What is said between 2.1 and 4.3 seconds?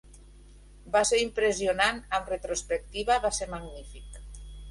amb retrospectiva, va ser magnífic.